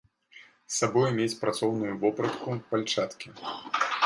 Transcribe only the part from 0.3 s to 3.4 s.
З сабою мець працоўную вопратку, пальчаткі.